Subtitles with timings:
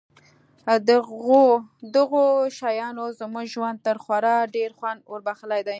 [1.95, 2.25] دغو
[2.59, 5.69] شیانو زموږ ژوند ته خورا ډېر خوند وربښلی دی